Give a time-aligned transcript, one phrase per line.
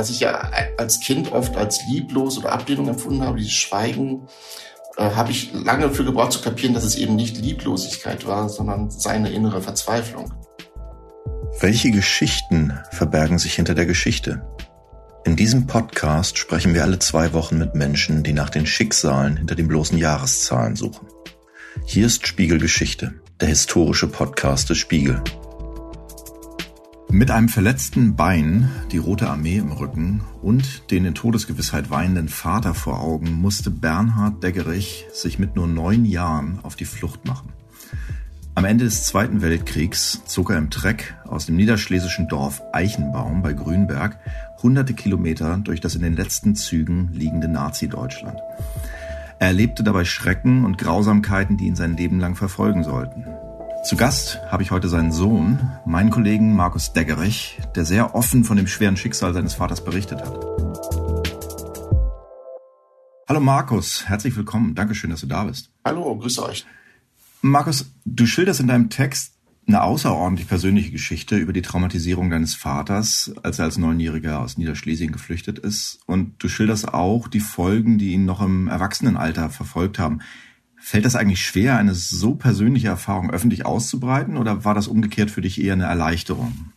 [0.00, 4.26] was ich ja als Kind oft als lieblos oder Ablehnung empfunden habe, dieses Schweigen,
[4.96, 8.90] äh, habe ich lange für gebraucht zu kapieren, dass es eben nicht Lieblosigkeit war, sondern
[8.90, 10.32] seine innere Verzweiflung.
[11.60, 14.42] Welche Geschichten verbergen sich hinter der Geschichte?
[15.26, 19.54] In diesem Podcast sprechen wir alle zwei Wochen mit Menschen, die nach den Schicksalen hinter
[19.54, 21.08] den bloßen Jahreszahlen suchen.
[21.84, 25.22] Hier ist Spiegelgeschichte, der historische Podcast des Spiegel.
[27.12, 32.72] Mit einem verletzten Bein, die Rote Armee im Rücken und den in Todesgewissheit weinenden Vater
[32.72, 37.52] vor Augen musste Bernhard Deggerich sich mit nur neun Jahren auf die Flucht machen.
[38.54, 43.54] Am Ende des Zweiten Weltkriegs zog er im Treck aus dem niederschlesischen Dorf Eichenbaum bei
[43.54, 44.18] Grünberg
[44.62, 48.38] hunderte Kilometer durch das in den letzten Zügen liegende Nazi-Deutschland.
[49.40, 53.24] Er erlebte dabei Schrecken und Grausamkeiten, die ihn sein Leben lang verfolgen sollten.
[53.82, 58.58] Zu Gast habe ich heute seinen Sohn, meinen Kollegen Markus Deggerich, der sehr offen von
[58.58, 60.34] dem schweren Schicksal seines Vaters berichtet hat.
[63.26, 64.74] Hallo Markus, herzlich willkommen.
[64.74, 65.70] Dankeschön, dass du da bist.
[65.82, 66.66] Hallo, grüße euch.
[67.40, 69.32] Markus, du schilderst in deinem Text
[69.66, 75.10] eine außerordentlich persönliche Geschichte über die Traumatisierung deines Vaters, als er als Neunjähriger aus Niederschlesien
[75.10, 76.00] geflüchtet ist.
[76.06, 80.20] Und du schilderst auch die Folgen, die ihn noch im Erwachsenenalter verfolgt haben.
[80.82, 85.42] Fällt das eigentlich schwer, eine so persönliche Erfahrung öffentlich auszubreiten oder war das umgekehrt für
[85.42, 86.72] dich eher eine Erleichterung?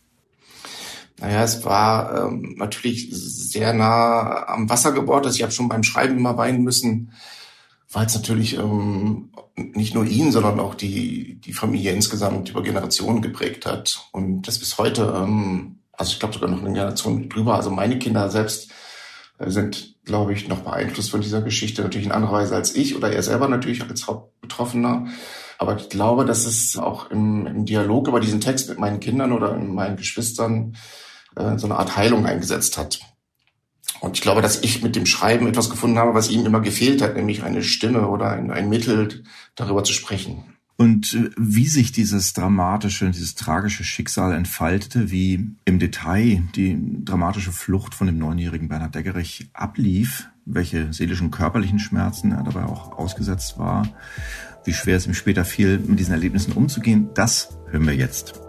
[1.20, 5.24] Naja, es war ähm, natürlich sehr nah am Wasser gebaut.
[5.24, 7.12] Also ich habe schon beim Schreiben immer weinen müssen,
[7.90, 13.22] weil es natürlich ähm, nicht nur ihn, sondern auch die, die Familie insgesamt über Generationen
[13.22, 14.08] geprägt hat.
[14.12, 17.54] Und das bis heute, ähm, also ich glaube sogar noch eine Generation drüber.
[17.54, 18.70] Also meine Kinder selbst
[19.38, 22.96] äh, sind, glaube ich, noch beeinflusst von dieser Geschichte, natürlich in anderer Weise als ich
[22.96, 25.06] oder er selber natürlich als Hauptbetroffener.
[25.58, 29.32] Aber ich glaube, dass es auch im, im Dialog über diesen Text mit meinen Kindern
[29.32, 30.76] oder meinen Geschwistern
[31.36, 33.00] äh, so eine Art Heilung eingesetzt hat.
[34.00, 37.00] Und ich glaube, dass ich mit dem Schreiben etwas gefunden habe, was ihm immer gefehlt
[37.00, 39.24] hat, nämlich eine Stimme oder ein, ein Mittel,
[39.54, 40.53] darüber zu sprechen.
[40.76, 47.52] Und äh, wie sich dieses dramatische, dieses tragische Schicksal entfaltete, wie im Detail die dramatische
[47.52, 53.58] Flucht von dem neunjährigen Bernhard Deggerich ablief, welche seelischen körperlichen Schmerzen er dabei auch ausgesetzt
[53.58, 53.88] war,
[54.64, 58.40] wie schwer es ihm später fiel, mit diesen Erlebnissen umzugehen, das hören wir jetzt.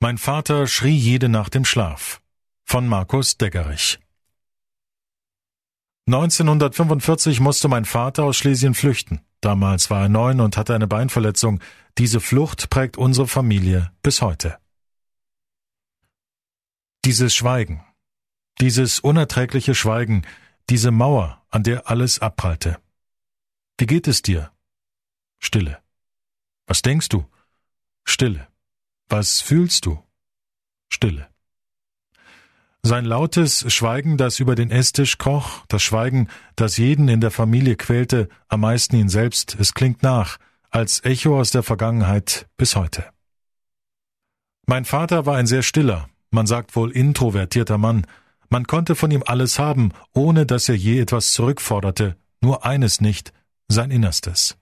[0.00, 2.22] Mein Vater schrie jede Nacht im Schlaf.
[2.64, 3.98] Von Markus Deggerich.
[6.06, 9.20] 1945 musste mein Vater aus Schlesien flüchten.
[9.40, 11.60] Damals war er neun und hatte eine Beinverletzung.
[11.98, 14.58] Diese Flucht prägt unsere Familie bis heute.
[17.04, 17.82] Dieses Schweigen,
[18.60, 20.26] dieses unerträgliche Schweigen,
[20.68, 22.78] diese Mauer, an der alles abprallte.
[23.78, 24.52] Wie geht es dir?
[25.38, 25.82] Stille.
[26.66, 27.26] Was denkst du?
[28.04, 28.46] Stille.
[29.08, 30.02] Was fühlst du?
[30.90, 31.29] Stille.
[32.82, 37.76] Sein lautes Schweigen, das über den Esstisch kroch, das Schweigen, das jeden in der Familie
[37.76, 40.38] quälte, am meisten ihn selbst, es klingt nach,
[40.70, 43.04] als Echo aus der Vergangenheit bis heute.
[44.66, 48.06] Mein Vater war ein sehr stiller, man sagt wohl introvertierter Mann.
[48.48, 53.32] Man konnte von ihm alles haben, ohne dass er je etwas zurückforderte, nur eines nicht,
[53.68, 54.56] sein Innerstes.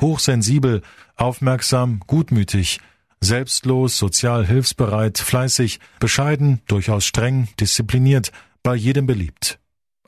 [0.00, 0.82] Hochsensibel,
[1.14, 2.80] aufmerksam, gutmütig,
[3.26, 8.30] Selbstlos, sozial hilfsbereit, fleißig, bescheiden, durchaus streng, diszipliniert,
[8.62, 9.58] bei jedem beliebt.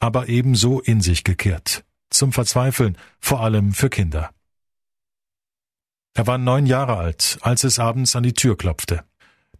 [0.00, 1.84] Aber ebenso in sich gekehrt.
[2.10, 4.30] Zum Verzweifeln, vor allem für Kinder.
[6.14, 9.04] Er war neun Jahre alt, als es abends an die Tür klopfte.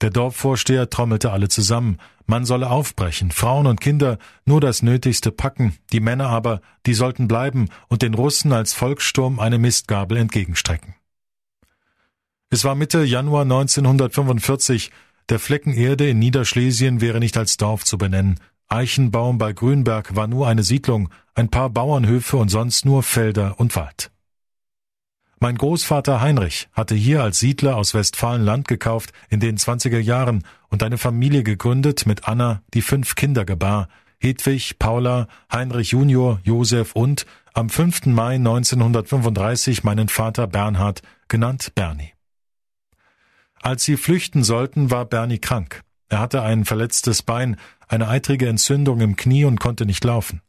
[0.01, 5.77] Der Dorfvorsteher trommelte alle zusammen, man solle aufbrechen, Frauen und Kinder nur das Nötigste packen,
[5.93, 10.95] die Männer aber, die sollten bleiben und den Russen als Volkssturm eine Mistgabel entgegenstrecken.
[12.51, 14.91] Es war Mitte Januar 1945,
[15.29, 18.41] der Flecken Erde in Niederschlesien wäre nicht als Dorf zu benennen.
[18.69, 23.77] Eichenbaum bei Grünberg war nur eine Siedlung, ein paar Bauernhöfe und sonst nur Felder und
[23.77, 24.11] Wald.
[25.41, 30.43] Mein Großvater Heinrich hatte hier als Siedler aus Westfalen Land gekauft in den 20er Jahren
[30.69, 33.89] und eine Familie gegründet mit Anna, die fünf Kinder gebar,
[34.21, 38.07] Hedwig, Paula, Heinrich Junior, Josef und am 5.
[38.07, 42.18] Mai 1935 meinen Vater Bernhard, genannt Bernie.
[43.63, 45.83] Als sie flüchten sollten, war Bernie krank.
[46.09, 47.57] Er hatte ein verletztes Bein,
[47.87, 50.41] eine eitrige Entzündung im Knie und konnte nicht laufen.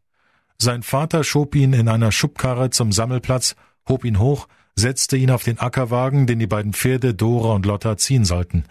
[0.58, 3.56] Sein Vater schob ihn in einer Schubkarre zum Sammelplatz,
[3.88, 7.98] hob ihn hoch, setzte ihn auf den Ackerwagen, den die beiden Pferde Dora und Lotta
[7.98, 8.66] ziehen sollten.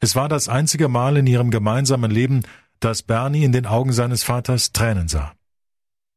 [0.00, 2.42] Es war das einzige Mal in ihrem gemeinsamen Leben,
[2.80, 5.32] dass Bernie in den Augen seines Vaters Tränen sah.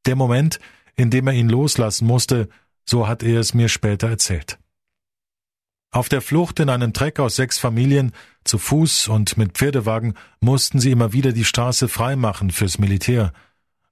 [0.06, 0.60] Der Moment,
[0.96, 2.50] in dem er ihn loslassen musste,
[2.86, 4.58] so hat er es mir später erzählt.
[5.92, 8.12] Auf der Flucht in einen Treck aus sechs Familien,
[8.44, 13.34] zu Fuß und mit Pferdewagen, mussten sie immer wieder die Straße freimachen fürs Militär.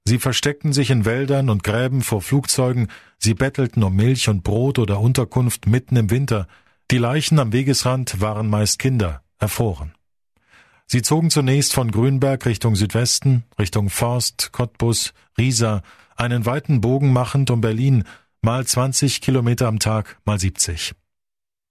[0.04, 4.78] Sie versteckten sich in Wäldern und Gräben vor Flugzeugen, sie bettelten um Milch und Brot
[4.78, 6.46] oder Unterkunft mitten im Winter.
[6.90, 9.92] Die Leichen am Wegesrand waren meist Kinder, erfroren.
[10.86, 15.82] Sie zogen zunächst von Grünberg Richtung Südwesten, Richtung Forst, Cottbus, Riesa,
[16.16, 18.04] einen weiten Bogen machend um Berlin,
[18.40, 20.94] mal 20 Kilometer am Tag, mal 70.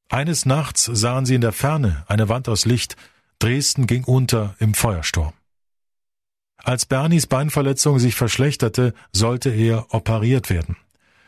[0.10, 2.96] Eines Nachts sahen sie in der Ferne eine Wand aus Licht,
[3.40, 5.34] Dresden ging unter im Feuersturm.
[6.58, 10.76] Als Bernies Beinverletzung sich verschlechterte, sollte er operiert werden.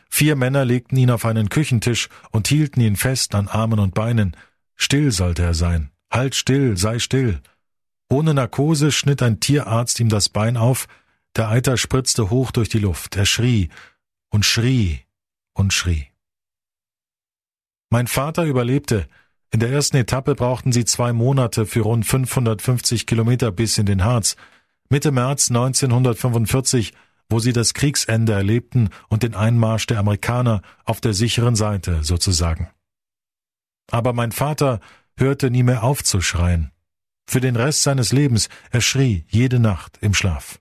[0.08, 4.36] Vier Männer legten ihn auf einen Küchentisch und hielten ihn fest an Armen und Beinen.
[4.74, 5.90] Still sollte er sein.
[6.10, 7.40] Halt still, sei still.
[8.08, 10.88] Ohne Narkose schnitt ein Tierarzt ihm das Bein auf,
[11.36, 13.16] der Eiter spritzte hoch durch die Luft.
[13.16, 13.68] Er schrie
[14.30, 15.00] und schrie
[15.52, 16.09] und schrie.
[17.90, 19.08] Mein Vater überlebte.
[19.50, 24.04] In der ersten Etappe brauchten sie zwei Monate für rund 550 Kilometer bis in den
[24.04, 24.36] Harz.
[24.88, 26.92] Mitte März 1945,
[27.28, 32.70] wo sie das Kriegsende erlebten und den Einmarsch der Amerikaner auf der sicheren Seite sozusagen.
[33.90, 34.78] Aber mein Vater
[35.16, 36.70] hörte nie mehr auf zu schreien.
[37.26, 40.60] Für den Rest seines Lebens, er schrie jede Nacht im Schlaf.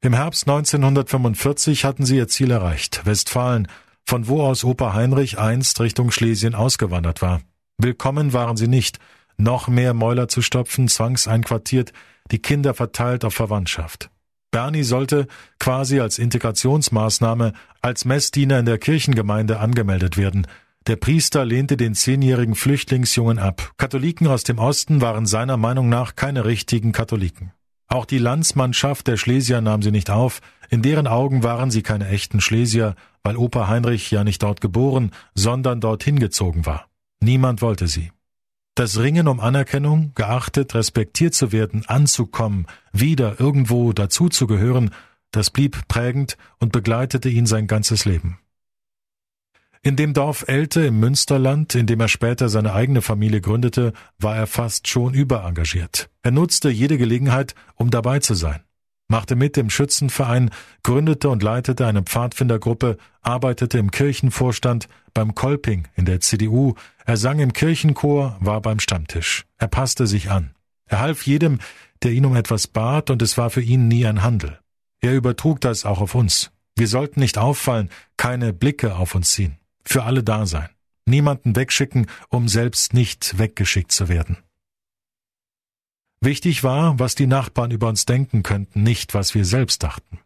[0.00, 3.68] Im Herbst 1945 hatten sie ihr Ziel erreicht, Westfalen,
[4.06, 7.40] von wo aus Opa Heinrich einst Richtung Schlesien ausgewandert war.
[7.76, 8.98] Willkommen waren sie nicht,
[9.36, 11.92] noch mehr Mäuler zu stopfen, zwangseinquartiert,
[12.30, 14.10] die Kinder verteilt auf Verwandtschaft.
[14.50, 15.26] Bernie sollte
[15.58, 20.46] quasi als Integrationsmaßnahme als Messdiener in der Kirchengemeinde angemeldet werden.
[20.86, 23.72] Der Priester lehnte den zehnjährigen Flüchtlingsjungen ab.
[23.76, 27.52] Katholiken aus dem Osten waren seiner Meinung nach keine richtigen Katholiken.
[27.88, 30.40] Auch die Landsmannschaft der Schlesier nahm sie nicht auf,
[30.70, 35.12] in deren Augen waren sie keine echten Schlesier, weil Opa Heinrich ja nicht dort geboren,
[35.34, 36.88] sondern dorthin gezogen war.
[37.20, 38.10] Niemand wollte sie.
[38.74, 44.90] Das Ringen um Anerkennung, geachtet, respektiert zu werden, anzukommen, wieder irgendwo dazuzugehören,
[45.30, 48.38] das blieb prägend und begleitete ihn sein ganzes Leben.
[49.82, 54.36] In dem Dorf Elte im Münsterland, in dem er später seine eigene Familie gründete, war
[54.36, 56.08] er fast schon überengagiert.
[56.22, 58.60] Er nutzte jede Gelegenheit, um dabei zu sein.
[59.08, 60.50] Machte mit im Schützenverein,
[60.82, 66.74] gründete und leitete eine Pfadfindergruppe, arbeitete im Kirchenvorstand, beim Kolping in der CDU,
[67.04, 69.46] er sang im Kirchenchor, war beim Stammtisch.
[69.58, 70.50] Er passte sich an.
[70.86, 71.60] Er half jedem,
[72.02, 74.58] der ihn um etwas bat, und es war für ihn nie ein Handel.
[75.00, 76.50] Er übertrug das auch auf uns.
[76.74, 80.68] Wir sollten nicht auffallen, keine Blicke auf uns ziehen für alle da sein,
[81.06, 84.38] niemanden wegschicken, um selbst nicht weggeschickt zu werden.
[86.20, 90.18] Wichtig war, was die Nachbarn über uns denken könnten, nicht was wir selbst dachten.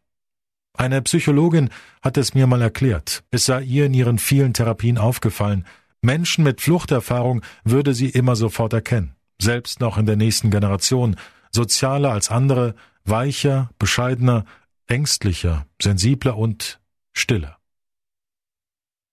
[0.73, 1.69] Eine Psychologin
[2.01, 3.25] hat es mir mal erklärt.
[3.31, 5.67] Es sei ihr in ihren vielen Therapien aufgefallen,
[6.01, 11.17] Menschen mit Fluchterfahrung würde sie immer sofort erkennen, selbst noch in der nächsten Generation,
[11.53, 12.75] sozialer als andere,
[13.05, 14.47] weicher, bescheidener,
[14.87, 16.81] ängstlicher, sensibler und
[17.13, 17.60] stiller.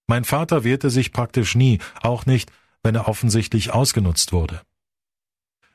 [0.07, 2.51] Mein Vater wehrte sich praktisch nie, auch nicht,
[2.81, 4.61] wenn er offensichtlich ausgenutzt wurde.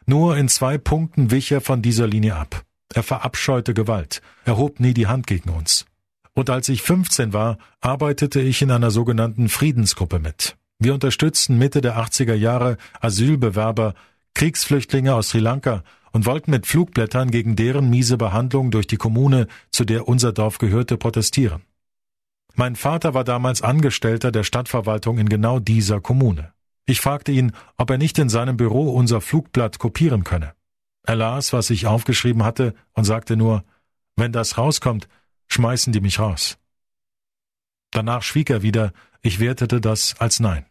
[0.07, 2.65] Nur in zwei Punkten wich er von dieser Linie ab.
[2.95, 5.87] Er verabscheute Gewalt, er hob nie die Hand gegen uns.
[6.35, 10.57] Und als ich 15 war, arbeitete ich in einer sogenannten Friedensgruppe mit.
[10.79, 13.95] Wir unterstützten Mitte der 80er Jahre Asylbewerber,
[14.35, 19.47] Kriegsflüchtlinge aus Sri Lanka und wollten mit Flugblättern gegen deren miese Behandlung durch die Kommune,
[19.71, 21.63] zu der unser Dorf gehörte, protestieren.
[22.55, 26.53] Mein Vater war damals Angestellter der Stadtverwaltung in genau dieser Kommune.
[26.85, 30.55] Ich fragte ihn, ob er nicht in seinem Büro unser Flugblatt kopieren könne.
[31.05, 33.65] Er las, was ich aufgeschrieben hatte, und sagte nur,
[34.17, 35.09] wenn das rauskommt,
[35.49, 36.59] schmeißen die mich raus.
[37.91, 38.93] Danach schwieg er wieder,
[39.23, 40.67] ich wertete das als Nein.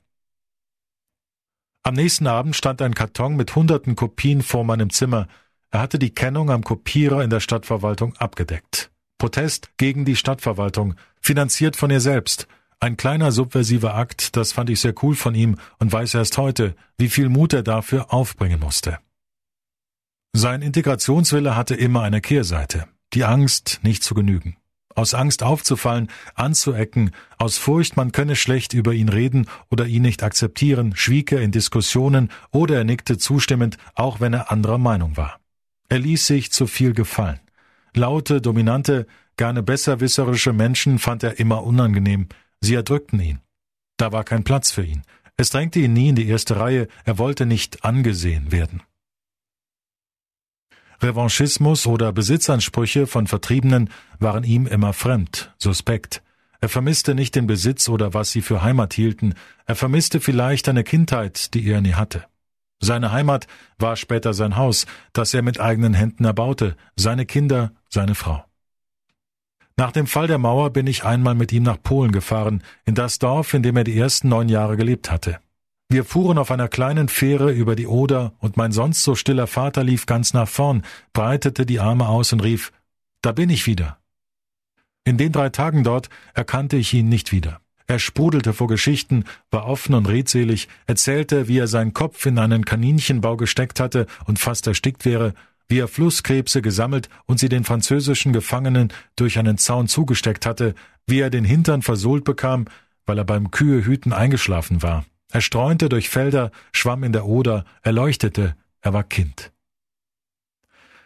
[1.83, 5.27] Am nächsten Abend stand ein Karton mit hunderten Kopien vor meinem Zimmer.
[5.71, 8.90] Er hatte die Kennung am Kopierer in der Stadtverwaltung abgedeckt.
[9.21, 12.47] Protest gegen die Stadtverwaltung, finanziert von ihr selbst.
[12.79, 16.75] Ein kleiner subversiver Akt, das fand ich sehr cool von ihm und weiß erst heute,
[16.97, 18.97] wie viel Mut er dafür aufbringen musste.
[20.33, 24.57] Sein Integrationswille hatte immer eine Kehrseite, die Angst, nicht zu genügen.
[24.95, 30.23] Aus Angst aufzufallen, anzuecken, aus Furcht, man könne schlecht über ihn reden oder ihn nicht
[30.23, 35.39] akzeptieren, schwieg er in Diskussionen oder er nickte zustimmend, auch wenn er anderer Meinung war.
[35.89, 37.39] Er ließ sich zu viel gefallen.
[37.95, 39.05] Laute, dominante,
[39.37, 42.27] gerne besserwisserische Menschen fand er immer unangenehm.
[42.61, 43.39] Sie erdrückten ihn.
[43.97, 45.03] Da war kein Platz für ihn.
[45.37, 46.87] Es drängte ihn nie in die erste Reihe.
[47.03, 48.83] Er wollte nicht angesehen werden.
[51.01, 56.21] Revanchismus oder Besitzansprüche von Vertriebenen waren ihm immer fremd, suspekt.
[56.59, 59.33] Er vermisste nicht den Besitz oder was sie für Heimat hielten.
[59.65, 62.25] Er vermisste vielleicht eine Kindheit, die er nie hatte.
[62.79, 63.47] Seine Heimat
[63.79, 68.43] war später sein Haus, das er mit eigenen Händen erbaute, seine Kinder, seine Frau.
[69.77, 73.19] Nach dem Fall der Mauer bin ich einmal mit ihm nach Polen gefahren, in das
[73.19, 75.39] Dorf, in dem er die ersten neun Jahre gelebt hatte.
[75.89, 79.83] Wir fuhren auf einer kleinen Fähre über die Oder, und mein sonst so stiller Vater
[79.83, 80.83] lief ganz nach vorn,
[81.13, 82.71] breitete die Arme aus und rief
[83.21, 83.97] Da bin ich wieder.
[85.03, 87.59] In den drei Tagen dort erkannte ich ihn nicht wieder.
[87.87, 92.63] Er sprudelte vor Geschichten, war offen und redselig, erzählte, wie er seinen Kopf in einen
[92.63, 95.33] Kaninchenbau gesteckt hatte und fast erstickt wäre,
[95.71, 100.75] wie er Flusskrebse gesammelt und sie den französischen Gefangenen durch einen Zaun zugesteckt hatte,
[101.07, 102.65] wie er den Hintern versohlt bekam,
[103.05, 105.05] weil er beim Kühehüten eingeschlafen war.
[105.31, 109.53] Er streunte durch Felder, schwamm in der Oder, er leuchtete, er war Kind.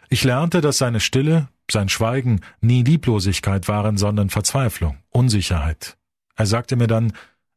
[0.08, 5.96] Ich lernte, dass seine Stille, sein Schweigen nie Lieblosigkeit waren, sondern Verzweiflung, Unsicherheit.
[6.34, 7.12] Er sagte mir dann,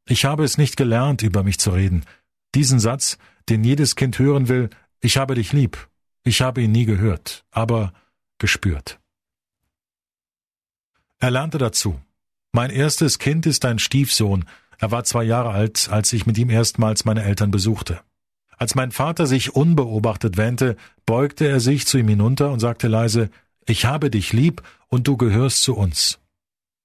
[0.05, 2.05] ich habe es nicht gelernt, über mich zu reden.
[2.53, 3.17] Diesen Satz,
[3.49, 4.69] den jedes Kind hören will,
[5.01, 5.88] ich habe dich lieb,
[6.23, 7.93] ich habe ihn nie gehört, aber
[8.37, 8.99] gespürt.
[11.19, 11.99] Er lernte dazu.
[12.51, 14.45] Mein erstes Kind ist ein Stiefsohn.
[14.77, 18.01] Er war zwei Jahre alt, als ich mit ihm erstmals meine Eltern besuchte.
[18.57, 23.29] Als mein Vater sich unbeobachtet wähnte, beugte er sich zu ihm hinunter und sagte leise,
[23.65, 26.19] ich habe dich lieb und du gehörst zu uns.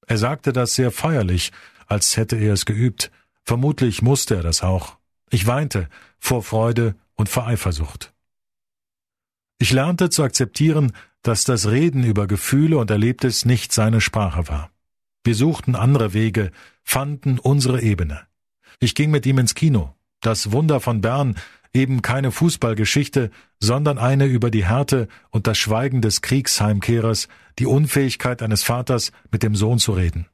[0.07, 1.50] Er sagte das sehr feierlich,
[1.87, 3.11] als hätte er es geübt.
[3.45, 4.97] Vermutlich musste er das auch.
[5.31, 5.88] Ich weinte
[6.19, 8.13] vor Freude und vor Eifersucht.
[9.59, 10.93] Ich lernte zu akzeptieren,
[11.23, 14.71] dass das Reden über Gefühle und Erlebtes nicht seine Sprache war.
[15.25, 16.51] Wir suchten andere Wege,
[16.83, 18.21] fanden unsere Ebene.
[18.79, 19.95] Ich ging mit ihm ins Kino.
[20.21, 21.37] Das Wunder von Bern,
[21.73, 28.43] eben keine Fußballgeschichte, sondern eine über die Härte und das Schweigen des Kriegsheimkehrers, die Unfähigkeit
[28.43, 30.27] eines Vaters, mit dem Sohn zu reden.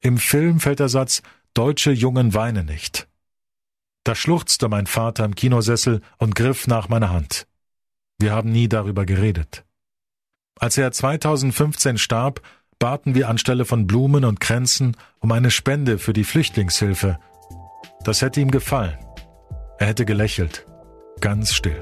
[0.00, 1.22] Im Film fällt der Satz
[1.52, 3.08] Deutsche Jungen weinen nicht.
[4.04, 7.46] Da schluchzte mein Vater im Kinosessel und griff nach meiner Hand.
[8.20, 9.64] Wir haben nie darüber geredet.
[10.58, 12.42] Als er 2015 starb,
[12.78, 17.18] baten wir anstelle von Blumen und Kränzen um eine Spende für die Flüchtlingshilfe.
[18.04, 18.98] Das hätte ihm gefallen.
[19.78, 20.66] Er hätte gelächelt.
[21.22, 21.80] Ganz still.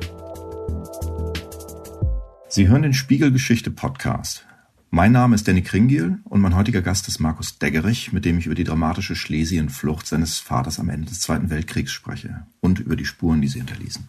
[2.49, 4.47] Sie hören den Spiegelgeschichte Podcast.
[4.90, 8.47] Mein Name ist Danny Kringiel und mein heutiger Gast ist Markus Deggerich, mit dem ich
[8.47, 13.07] über die dramatische Schlesienflucht seines Vaters am Ende des Zweiten Weltkriegs spreche und über die
[13.07, 14.07] Spuren, die sie hinterließen.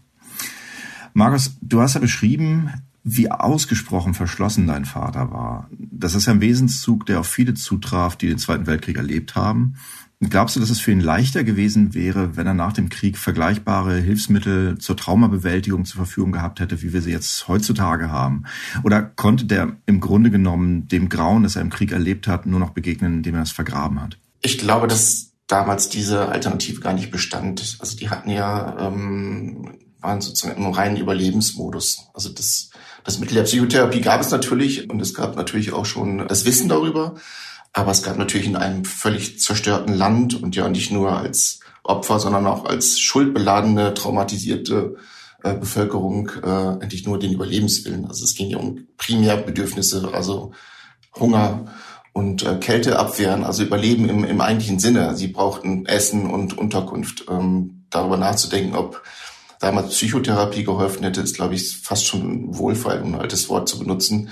[1.13, 2.71] Markus, du hast ja beschrieben,
[3.03, 5.69] wie ausgesprochen verschlossen dein Vater war.
[5.71, 9.75] Das ist ja ein Wesenszug, der auf viele zutraf, die den Zweiten Weltkrieg erlebt haben.
[10.21, 13.95] Glaubst du, dass es für ihn leichter gewesen wäre, wenn er nach dem Krieg vergleichbare
[13.95, 18.43] Hilfsmittel zur Traumabewältigung zur Verfügung gehabt hätte, wie wir sie jetzt heutzutage haben?
[18.83, 22.59] Oder konnte der im Grunde genommen dem Grauen, das er im Krieg erlebt hat, nur
[22.59, 24.17] noch begegnen, indem er es vergraben hat?
[24.41, 27.77] Ich glaube, dass damals diese Alternative gar nicht bestand.
[27.79, 29.69] Also die hatten ja ähm,
[30.01, 32.09] waren sozusagen im reinen Überlebensmodus.
[32.13, 32.69] Also das,
[33.03, 36.69] das Mittel der Psychotherapie gab es natürlich und es gab natürlich auch schon das Wissen
[36.69, 37.15] darüber,
[37.73, 42.19] aber es gab natürlich in einem völlig zerstörten Land und ja nicht nur als Opfer,
[42.19, 44.95] sondern auch als schuldbeladene, traumatisierte
[45.43, 48.05] äh, Bevölkerung äh, endlich nur den Überlebenswillen.
[48.05, 50.51] Also es ging ja um Primärbedürfnisse, also
[51.15, 51.65] Hunger
[52.13, 55.15] und äh, Kälte abwehren, also Überleben im, im eigentlichen Sinne.
[55.15, 57.25] Sie brauchten Essen und Unterkunft.
[57.29, 59.01] Ähm, darüber nachzudenken, ob
[59.59, 63.77] damals Psychotherapie geholfen hätte, ist, glaube ich, fast schon Wohlfall, um ein altes Wort zu
[63.77, 64.29] benutzen.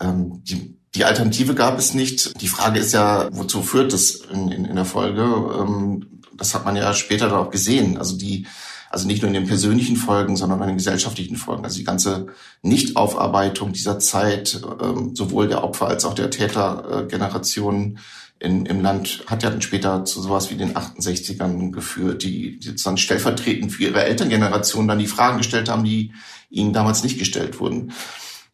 [0.00, 2.40] Ähm, die, die Alternative gab es nicht.
[2.40, 5.22] Die Frage ist ja, wozu führt das in, in, in der Folge?
[5.22, 7.96] Ähm, das hat man ja später dann auch gesehen.
[7.96, 8.46] Also die,
[8.90, 11.64] also nicht nur in den persönlichen Folgen, sondern in den gesellschaftlichen Folgen.
[11.64, 12.26] Also die ganze
[12.62, 17.98] Nichtaufarbeitung dieser Zeit, ähm, sowohl der Opfer als auch der Tätergeneration,
[18.38, 22.68] in, im Land hat ja dann später zu sowas wie den 68ern geführt, die, die
[22.68, 26.12] sozusagen stellvertretend für ihre Elterngeneration dann die Fragen gestellt haben, die
[26.50, 27.92] ihnen damals nicht gestellt wurden.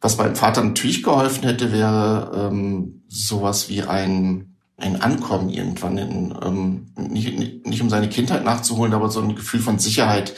[0.01, 6.35] Was meinem Vater natürlich geholfen hätte, wäre ähm, sowas wie ein, ein Ankommen irgendwann, in,
[6.43, 10.35] ähm, nicht, nicht um seine Kindheit nachzuholen, aber so ein Gefühl von Sicherheit.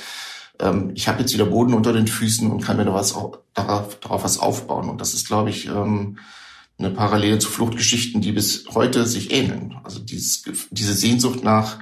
[0.61, 3.15] Ähm, ich habe jetzt wieder Boden unter den Füßen und kann mir da was,
[3.55, 4.89] darauf, darauf was aufbauen.
[4.89, 6.19] Und das ist, glaube ich, ähm,
[6.79, 9.77] eine Parallele zu Fluchtgeschichten, die bis heute sich ähneln.
[9.85, 11.79] Also dieses, diese Sehnsucht nach,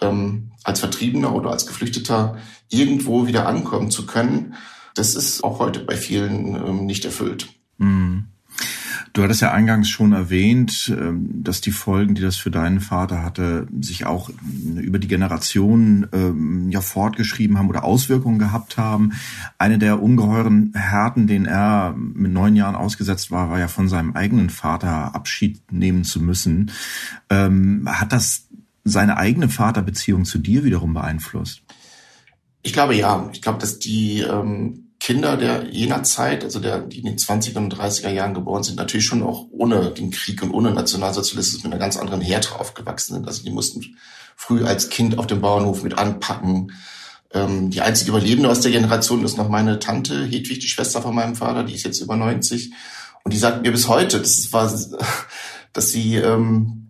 [0.00, 2.38] ähm, als Vertriebener oder als Geflüchteter
[2.70, 4.54] irgendwo wieder ankommen zu können,
[4.94, 7.48] das ist auch heute bei vielen ähm, nicht erfüllt.
[7.78, 8.26] Mhm.
[9.14, 13.22] Du hattest ja eingangs schon erwähnt, ähm, dass die Folgen, die das für deinen Vater
[13.22, 14.28] hatte, sich auch
[14.76, 19.12] über die Generationen ähm, ja fortgeschrieben haben oder Auswirkungen gehabt haben.
[19.56, 24.16] Eine der ungeheuren Härten, denen er mit neun Jahren ausgesetzt war, war ja von seinem
[24.16, 26.72] eigenen Vater Abschied nehmen zu müssen.
[27.30, 28.48] Ähm, hat das
[28.82, 31.62] seine eigene Vaterbeziehung zu dir wiederum beeinflusst?
[32.64, 33.30] Ich glaube ja.
[33.32, 34.24] Ich glaube, dass die
[35.04, 38.76] Kinder der jener Zeit, also der, die in den 20er und 30er Jahren geboren sind,
[38.76, 43.12] natürlich schon auch ohne den Krieg und ohne Nationalsozialismus mit einer ganz anderen Härte aufgewachsen
[43.12, 43.28] sind.
[43.28, 43.98] Also die mussten
[44.34, 46.72] früh als Kind auf dem Bauernhof mit anpacken.
[47.34, 51.14] Ähm, die einzige Überlebende aus der Generation ist noch meine Tante Hedwig, die Schwester von
[51.14, 52.72] meinem Vater, die ist jetzt über 90.
[53.24, 54.72] Und die sagt mir bis heute, das war,
[55.74, 56.83] dass sie ähm,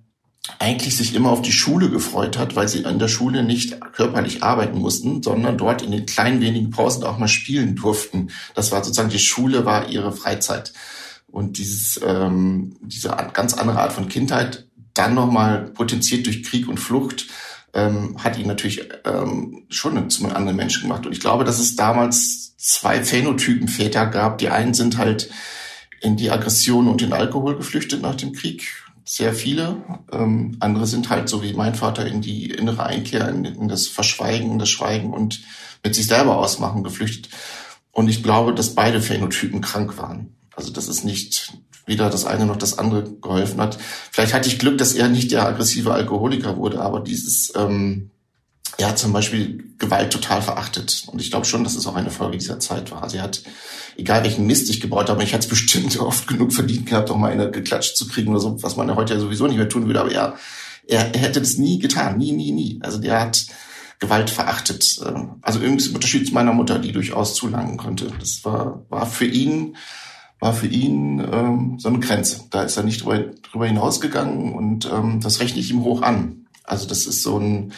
[0.59, 4.43] eigentlich sich immer auf die Schule gefreut hat, weil sie an der Schule nicht körperlich
[4.43, 8.29] arbeiten mussten, sondern dort in den kleinen wenigen Pausen auch mal spielen durften.
[8.55, 10.73] Das war sozusagen die Schule war ihre Freizeit.
[11.27, 16.79] Und dieses, ähm, diese ganz andere Art von Kindheit, dann nochmal potenziert durch Krieg und
[16.79, 17.27] Flucht,
[17.73, 21.07] ähm, hat ihn natürlich ähm, schon zu einem anderen Menschen gemacht.
[21.07, 24.39] Und ich glaube, dass es damals zwei Phänotypen Väter gab.
[24.39, 25.31] Die einen sind halt
[26.01, 29.77] in die Aggression und den Alkohol geflüchtet nach dem Krieg sehr viele.
[30.13, 33.87] Ähm, andere sind halt so wie mein Vater in die innere Einkehr, in, in das
[33.87, 35.43] Verschweigen, in das Schweigen und
[35.83, 37.29] mit sich selber ausmachen geflüchtet.
[37.93, 40.35] Und ich glaube, dass beide Phänotypen krank waren.
[40.57, 41.53] Also dass es nicht
[41.87, 43.79] weder das eine noch das andere geholfen hat.
[44.11, 48.11] Vielleicht hatte ich Glück, dass er nicht der aggressive Alkoholiker wurde, aber dieses ähm,
[48.79, 51.05] er hat zum Beispiel Gewalt total verachtet.
[51.07, 53.03] Und ich glaube schon, dass es auch eine Folge dieser Zeit war.
[53.03, 53.43] Also er hat,
[53.97, 57.17] egal welchen Mist ich gebaut habe, ich hatte es bestimmt oft genug verdient gehabt, auch
[57.17, 59.69] mal eine geklatscht zu kriegen oder so, was man ja heute ja sowieso nicht mehr
[59.69, 60.01] tun würde.
[60.01, 60.35] Aber er,
[60.87, 62.19] er, er hätte das nie getan.
[62.19, 62.81] Nie, nie, nie.
[62.83, 63.47] Also der hat
[64.01, 65.01] Gewalt verachtet.
[65.43, 68.11] Also irgendwie im Unterschied zu meiner Mutter, die durchaus zulangen konnte.
[68.19, 69.77] Das war, war für ihn,
[70.41, 72.45] war für ihn ähm, so eine Grenze.
[72.51, 73.19] Da ist er nicht drüber,
[73.51, 76.47] drüber hinausgegangen und ähm, das rechne ich ihm hoch an.
[76.65, 77.73] Also das ist so ein,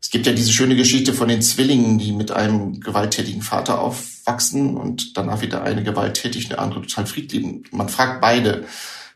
[0.00, 4.76] es gibt ja diese schöne Geschichte von den Zwillingen, die mit einem gewalttätigen Vater aufwachsen
[4.76, 7.44] und danach wieder eine gewalttätig, eine andere total friedlich.
[7.72, 8.64] Man fragt beide,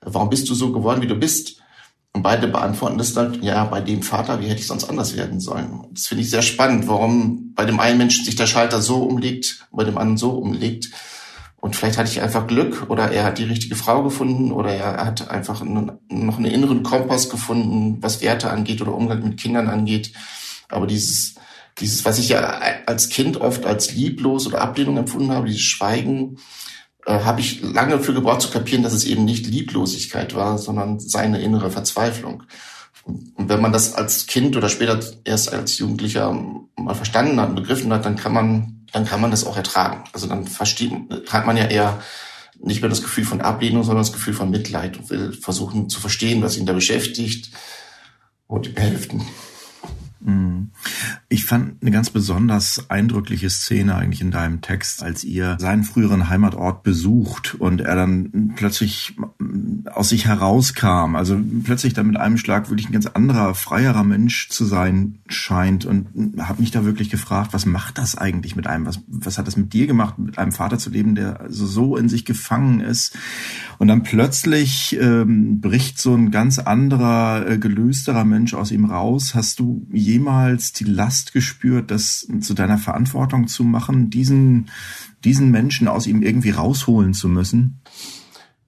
[0.00, 1.58] warum bist du so geworden, wie du bist?
[2.14, 5.40] Und beide beantworten das dann, ja, bei dem Vater, wie hätte ich sonst anders werden
[5.40, 5.86] sollen?
[5.92, 9.66] Das finde ich sehr spannend, warum bei dem einen Menschen sich der Schalter so umlegt,
[9.70, 10.90] bei dem anderen so umlegt.
[11.56, 15.06] Und vielleicht hatte ich einfach Glück oder er hat die richtige Frau gefunden oder er
[15.06, 19.68] hat einfach einen, noch einen inneren Kompass gefunden, was Werte angeht oder Umgang mit Kindern
[19.68, 20.12] angeht
[20.72, 21.34] aber dieses,
[21.78, 26.38] dieses, was ich ja als Kind oft als lieblos oder Ablehnung empfunden habe, dieses Schweigen,
[27.06, 31.00] äh, habe ich lange für gebraucht zu kapieren, dass es eben nicht Lieblosigkeit war, sondern
[31.00, 32.44] seine innere Verzweiflung.
[33.04, 36.32] Und wenn man das als Kind oder später erst als Jugendlicher
[36.76, 40.04] mal verstanden hat und begriffen hat, dann kann man, dann kann man das auch ertragen.
[40.12, 40.92] Also dann versteht,
[41.28, 42.00] hat man ja eher
[42.60, 45.98] nicht mehr das Gefühl von Ablehnung, sondern das Gefühl von Mitleid und will versuchen zu
[45.98, 47.50] verstehen, was ihn da beschäftigt
[48.46, 49.26] und ihm helfen.
[50.24, 50.70] Mhm.
[51.28, 56.28] Ich fand eine ganz besonders eindrückliche Szene eigentlich in deinem Text, als ihr seinen früheren
[56.28, 59.16] Heimatort besucht und er dann plötzlich
[59.86, 61.16] aus sich herauskam.
[61.16, 65.84] Also plötzlich dann mit einem Schlag wirklich ein ganz anderer, freierer Mensch zu sein scheint
[65.84, 66.06] und
[66.38, 68.86] habe mich da wirklich gefragt, was macht das eigentlich mit einem?
[68.86, 71.96] Was, was hat das mit dir gemacht, mit einem Vater zu leben, der also so
[71.96, 73.16] in sich gefangen ist?
[73.78, 79.34] Und dann plötzlich ähm, bricht so ein ganz anderer, äh, gelösterer Mensch aus ihm raus.
[79.34, 84.70] Hast du jemals die Last gespürt, das zu deiner Verantwortung zu machen, diesen,
[85.24, 87.80] diesen Menschen aus ihm irgendwie rausholen zu müssen?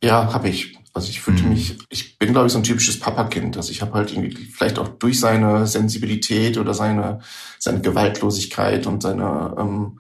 [0.03, 0.79] Ja, habe ich.
[0.93, 1.51] Also ich fühlte mhm.
[1.51, 3.57] mich, ich bin glaube ich so ein typisches Papakind.
[3.57, 7.19] Also ich habe halt irgendwie vielleicht auch durch seine Sensibilität oder seine
[7.59, 9.99] seine Gewaltlosigkeit und seine ähm,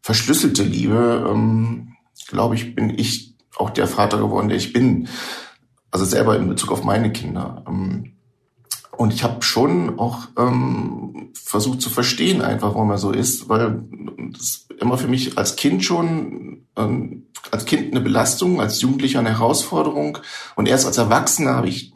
[0.00, 1.96] verschlüsselte Liebe, ähm,
[2.28, 5.08] glaube ich, bin ich auch der Vater geworden, der ich bin.
[5.90, 7.64] Also selber in Bezug auf meine Kinder.
[7.66, 8.17] Ähm,
[8.98, 13.84] und ich habe schon auch ähm, versucht zu verstehen, einfach warum er so ist, weil
[14.32, 19.30] das immer für mich als Kind schon, ähm, als Kind eine Belastung, als Jugendlicher eine
[19.30, 20.18] Herausforderung
[20.56, 21.92] und erst als Erwachsener habe ich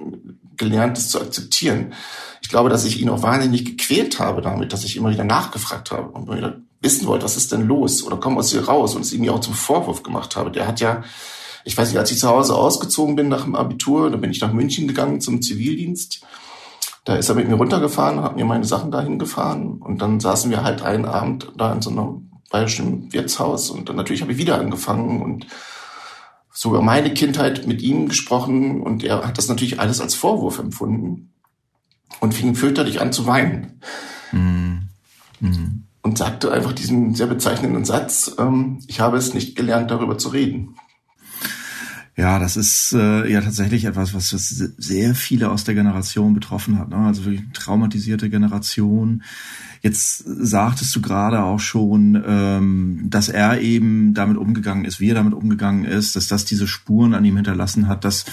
[0.56, 1.92] gelernt, das zu akzeptieren.
[2.40, 5.90] Ich glaube, dass ich ihn auch wahnsinnig gequält habe damit, dass ich immer wieder nachgefragt
[5.90, 9.02] habe und wieder wissen wollte, was ist denn los oder komm aus hier raus und
[9.02, 10.52] es ihm ja auch zum Vorwurf gemacht habe.
[10.52, 11.02] Der hat ja,
[11.64, 14.40] ich weiß nicht, als ich zu Hause ausgezogen bin nach dem Abitur, dann bin ich
[14.40, 16.24] nach München gegangen zum Zivildienst
[17.04, 20.50] da ist er mit mir runtergefahren, hat mir meine Sachen dahin gefahren und dann saßen
[20.50, 24.38] wir halt einen Abend da in so einem bayerischen Wirtshaus und dann natürlich habe ich
[24.38, 25.46] wieder angefangen und
[26.52, 31.32] sogar meine Kindheit mit ihm gesprochen und er hat das natürlich alles als Vorwurf empfunden
[32.20, 33.80] und fing fürchterlich an zu weinen.
[34.30, 34.88] Mhm.
[35.40, 35.84] Mhm.
[36.02, 40.28] Und sagte einfach diesen sehr bezeichnenden Satz, ähm, ich habe es nicht gelernt, darüber zu
[40.30, 40.76] reden.
[42.14, 46.90] Ja, das ist äh, ja tatsächlich etwas, was sehr viele aus der Generation betroffen hat.
[46.90, 46.96] Ne?
[46.96, 49.22] Also wirklich traumatisierte Generation.
[49.80, 55.14] Jetzt sagtest du gerade auch schon, ähm, dass er eben damit umgegangen ist, wie er
[55.14, 58.04] damit umgegangen ist, dass das diese Spuren an ihm hinterlassen hat.
[58.04, 58.26] Das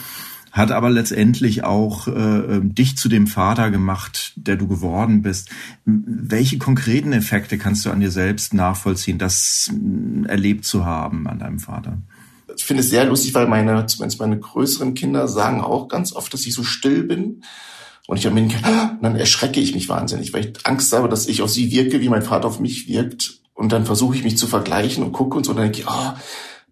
[0.51, 5.49] hat aber letztendlich auch äh, ähm, dich zu dem Vater gemacht, der du geworden bist.
[5.85, 11.39] Welche konkreten Effekte kannst du an dir selbst nachvollziehen, das äh, erlebt zu haben an
[11.39, 11.99] deinem Vater?
[12.59, 16.33] Ich finde es sehr lustig, weil meine, zumindest meine größeren Kinder sagen auch ganz oft,
[16.33, 17.41] dass ich so still bin.
[18.05, 18.53] Und ich bin,
[19.01, 22.09] dann erschrecke ich mich wahnsinnig, weil ich Angst habe, dass ich auf sie wirke, wie
[22.09, 23.39] mein Vater auf mich wirkt.
[23.53, 25.51] Und dann versuche ich mich zu vergleichen und gucke und so.
[25.51, 26.17] Und dann denke ich, ah,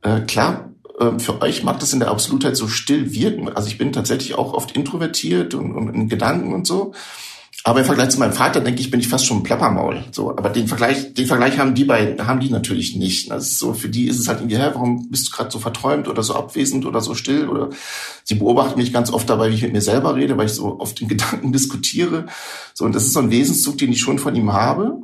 [0.03, 3.47] oh, äh, klar, äh, für euch mag das in der Absolutheit so still wirken.
[3.47, 6.93] Also ich bin tatsächlich auch oft introvertiert und, und in Gedanken und so.
[7.63, 10.05] Aber im Vergleich zu meinem Vater, denke ich, bin ich fast schon ein Plappermaul.
[10.11, 13.29] So, aber den Vergleich, den Vergleich haben die beiden, haben die natürlich nicht.
[13.31, 16.07] Ist so, für die ist es halt irgendwie, hä, warum bist du gerade so verträumt
[16.07, 17.49] oder so abwesend oder so still?
[17.49, 17.69] Oder
[18.23, 20.79] sie beobachten mich ganz oft dabei, wie ich mit mir selber rede, weil ich so
[20.79, 22.27] oft in Gedanken diskutiere.
[22.73, 24.99] So, und das ist so ein Wesenszug, den ich schon von ihm habe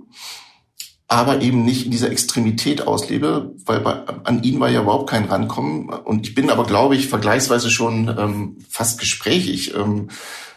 [1.14, 3.92] aber eben nicht in dieser Extremität auslebe, weil bei,
[4.24, 5.90] an ihn war ja überhaupt kein Rankommen.
[5.90, 9.76] Und ich bin aber, glaube ich, vergleichsweise schon ähm, fast gesprächig.
[9.76, 10.10] Ähm,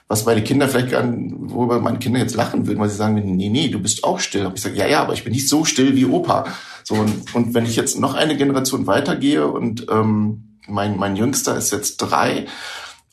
[0.09, 3.49] was meine Kinder vielleicht gern, worüber meine Kinder jetzt lachen würden, weil sie sagen, nee,
[3.49, 4.47] nee, du bist auch still.
[4.47, 6.47] Und ich sage, ja, ja, aber ich bin nicht so still wie Opa.
[6.85, 11.57] So, und, und wenn ich jetzt noch eine Generation weitergehe und ähm, mein, mein Jüngster
[11.57, 12.47] ist jetzt drei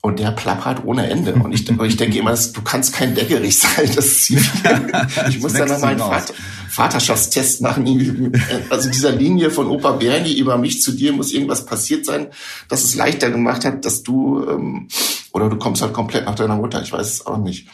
[0.02, 1.34] und der plappert ohne Ende.
[1.34, 3.90] Und ich, ich denke immer, du kannst kein Deckerich sein.
[3.96, 4.30] Das ist
[5.30, 6.34] ich muss dann noch meinen Vater,
[6.70, 8.34] Vaterschaftstest machen.
[8.70, 12.28] Also dieser Linie von Opa Bernie über mich zu dir muss irgendwas passiert sein,
[12.68, 14.90] dass es leichter gemacht hat, dass du ähm,
[15.34, 16.82] oder du kommst halt komplett nach deiner Mutter.
[16.82, 17.68] Ich weiß es auch nicht.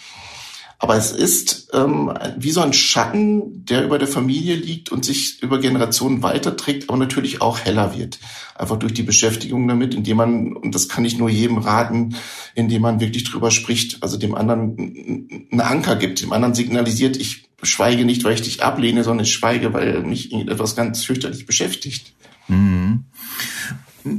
[0.82, 5.43] Aber es ist ähm, wie so ein Schatten, der über der Familie liegt und sich
[5.43, 8.17] über Generationen weiterträgt, aber natürlich auch heller wird.
[8.56, 12.15] Einfach durch die Beschäftigung damit, indem man, und das kann ich nur jedem raten,
[12.56, 14.78] indem man wirklich drüber spricht, also dem anderen
[15.52, 19.34] einen Anker gibt, dem anderen signalisiert, ich schweige nicht, weil ich dich ablehne, sondern ich
[19.34, 22.13] schweige, weil mich etwas ganz fürchterlich beschäftigt.
[22.48, 23.04] Mhm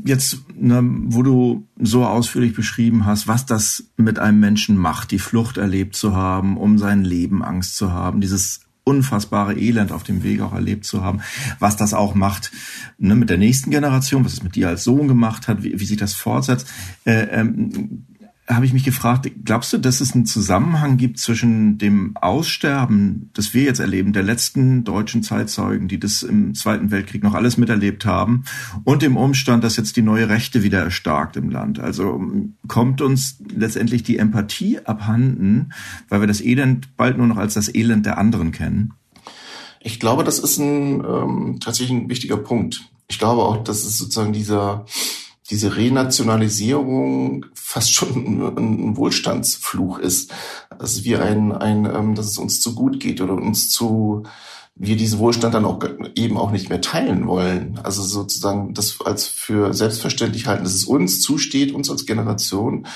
[0.04, 5.18] jetzt, ne, wo du so ausführlich beschrieben hast, was das mit einem Menschen macht, die
[5.18, 10.22] Flucht erlebt zu haben, um sein Leben Angst zu haben, dieses unfassbare Elend auf dem
[10.22, 11.20] Weg auch erlebt zu haben,
[11.58, 12.50] was das auch macht
[12.98, 15.84] ne, mit der nächsten Generation, was es mit dir als Sohn gemacht hat, wie, wie
[15.84, 16.68] sich das fortsetzt.
[17.04, 18.06] Äh, ähm,
[18.50, 23.54] habe ich mich gefragt, glaubst du, dass es einen Zusammenhang gibt zwischen dem Aussterben, das
[23.54, 28.04] wir jetzt erleben, der letzten deutschen Zeitzeugen, die das im Zweiten Weltkrieg noch alles miterlebt
[28.04, 28.44] haben,
[28.84, 31.78] und dem Umstand, dass jetzt die neue Rechte wieder erstarkt im Land?
[31.78, 32.20] Also
[32.66, 35.72] kommt uns letztendlich die Empathie abhanden,
[36.08, 38.94] weil wir das Elend bald nur noch als das Elend der anderen kennen?
[39.80, 42.82] Ich glaube, das ist ein ähm, tatsächlich ein wichtiger Punkt.
[43.08, 44.84] Ich glaube auch, dass es sozusagen dieser
[45.50, 50.32] diese Renationalisierung fast schon ein, Wohlstandsfluch ist.
[50.70, 54.22] Also wie ein, ein, ähm, dass es uns zu gut geht oder uns zu,
[54.76, 55.80] wir diesen Wohlstand dann auch
[56.14, 57.78] eben auch nicht mehr teilen wollen.
[57.82, 62.86] Also sozusagen das als für selbstverständlich halten, dass es uns zusteht, uns als Generation,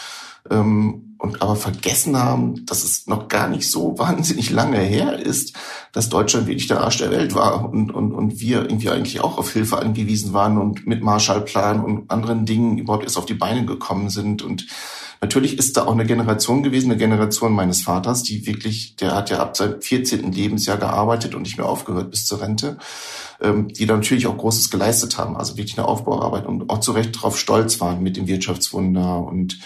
[0.51, 5.57] ähm, und aber vergessen haben, dass es noch gar nicht so wahnsinnig lange her ist,
[5.93, 9.39] dass Deutschland wirklich der Arsch der Welt war und, und, und wir irgendwie eigentlich auch
[9.39, 13.65] auf Hilfe angewiesen waren und mit Marshallplan und anderen Dingen überhaupt erst auf die Beine
[13.65, 14.43] gekommen sind.
[14.43, 14.67] Und
[15.23, 19.31] natürlich ist da auch eine Generation gewesen, eine Generation meines Vaters, die wirklich, der hat
[19.31, 20.31] ja ab seinem 14.
[20.31, 22.77] Lebensjahr gearbeitet und nicht mehr aufgehört bis zur Rente,
[23.41, 26.93] ähm, die da natürlich auch Großes geleistet haben, also wirklich eine Aufbauarbeit und auch zu
[26.93, 29.59] Recht darauf stolz waren mit dem Wirtschaftswunder und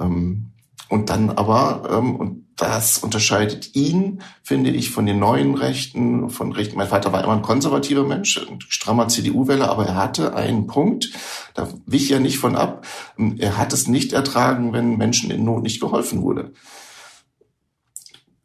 [0.00, 0.53] ähm,
[0.94, 6.52] und dann aber, ähm, und das unterscheidet ihn, finde ich, von den neuen Rechten, von
[6.52, 6.76] Rechten.
[6.76, 11.10] Mein Vater war immer ein konservativer Mensch, ein strammer CDU-Wähler, aber er hatte einen Punkt,
[11.54, 12.86] da wich er nicht von ab.
[13.38, 16.52] Er hat es nicht ertragen, wenn Menschen in Not nicht geholfen wurde.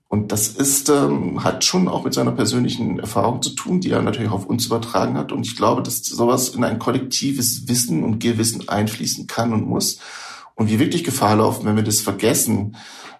[0.07, 4.01] Und das ist, ähm, hat schon auch mit seiner persönlichen Erfahrung zu tun, die er
[4.01, 5.31] natürlich auf uns übertragen hat.
[5.31, 9.99] Und ich glaube, dass sowas in ein kollektives Wissen und Gewissen einfließen kann und muss.
[10.59, 12.75] Und wir wirklich Gefahr laufen, wenn wir das vergessen,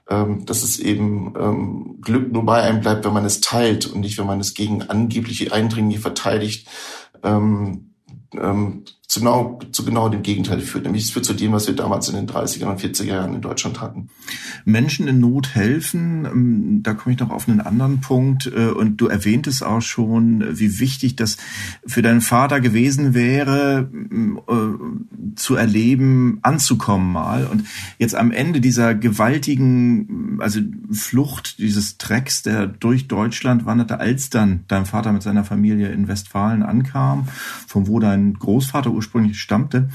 [0.09, 4.01] ähm, dass es eben ähm, Glück nur bei einem bleibt, wenn man es teilt und
[4.01, 6.67] nicht, wenn man es gegen angebliche Eindringlinge verteidigt.
[7.23, 7.93] Ähm,
[8.33, 10.83] ähm, zu genau, zu genau dem Gegenteil führt.
[10.83, 13.41] Nämlich es führt zu dem, was wir damals in den 30er und 40er Jahren in
[13.41, 14.09] Deutschland hatten.
[14.65, 18.45] Menschen in Not helfen, ähm, da komme ich noch auf einen anderen Punkt.
[18.45, 21.37] Äh, und du erwähntest auch schon, wie wichtig das
[21.87, 23.89] für deinen Vater gewesen wäre,
[24.47, 27.47] äh, zu erleben, anzukommen mal.
[27.47, 27.63] Und
[27.97, 30.59] jetzt am Ende dieser gewaltigen, also
[30.91, 36.07] Flucht dieses Trecks, der durch Deutschland wanderte, als dann dein Vater mit seiner Familie in
[36.07, 37.27] Westfalen ankam,
[37.65, 39.89] von wo dein Großvater ursprünglich stammte.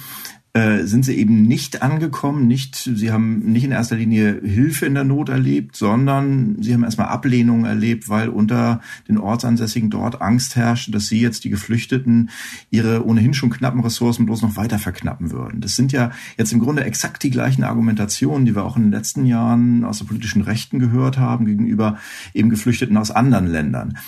[0.57, 4.95] äh, sind sie eben nicht angekommen, nicht, sie haben nicht in erster Linie Hilfe in
[4.95, 10.55] der Not erlebt, sondern sie haben erstmal Ablehnung erlebt, weil unter den Ortsansässigen dort Angst
[10.55, 12.31] herrschte, dass sie jetzt die Geflüchteten
[12.71, 15.61] ihre ohnehin schon knappen Ressourcen bloß noch weiter verknappen würden.
[15.61, 18.93] Das sind ja jetzt im Grunde exakt die gleichen Argumentationen, die wir auch in den
[18.93, 21.99] letzten Jahren aus der politischen Rechten gehört haben gegenüber
[22.33, 23.99] eben Geflüchteten aus anderen Ländern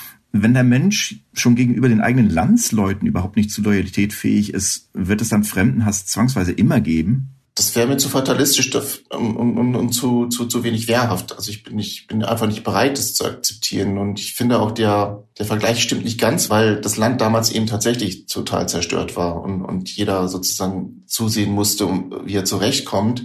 [0.43, 5.21] wenn der Mensch schon gegenüber den eigenen Landsleuten überhaupt nicht zu Loyalität fähig ist, wird
[5.21, 7.37] es dann Fremdenhass zwangsweise immer geben?
[7.57, 8.75] Das wäre mir zu fatalistisch
[9.09, 11.35] und, und, und, zu, zu, zu wenig wehrhaft.
[11.35, 13.97] Also ich bin nicht, bin einfach nicht bereit, das zu akzeptieren.
[13.97, 17.67] Und ich finde auch der, der Vergleich stimmt nicht ganz, weil das Land damals eben
[17.67, 21.89] tatsächlich total zerstört war und, und jeder sozusagen zusehen musste,
[22.27, 23.25] wie er zurechtkommt.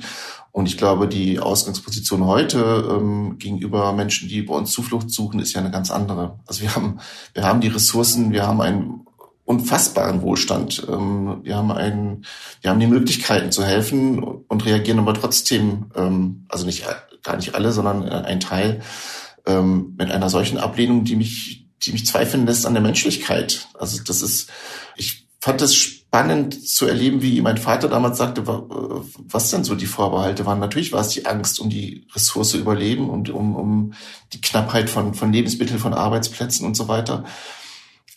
[0.51, 5.53] Und ich glaube, die Ausgangsposition heute ähm, gegenüber Menschen, die bei uns Zuflucht suchen, ist
[5.53, 6.39] ja eine ganz andere.
[6.45, 6.99] Also wir haben,
[7.33, 9.05] wir haben die Ressourcen, wir haben einen
[9.45, 10.85] unfassbaren Wohlstand.
[10.89, 12.25] Ähm, wir haben einen,
[12.61, 16.85] wir haben die Möglichkeiten zu helfen und reagieren aber trotzdem, ähm, also nicht
[17.23, 18.81] gar nicht alle, sondern äh, ein Teil
[19.45, 23.67] ähm, mit einer solchen Ablehnung, die mich, die mich zweifeln lässt an der Menschlichkeit.
[23.73, 24.49] Also das ist,
[24.95, 29.85] ich fand es spannend zu erleben, wie mein Vater damals sagte, was denn so die
[29.85, 30.59] Vorbehalte waren.
[30.59, 33.93] Natürlich war es die Angst um die Ressource Überleben und um, um
[34.33, 37.23] die Knappheit von, von Lebensmitteln, von Arbeitsplätzen und so weiter.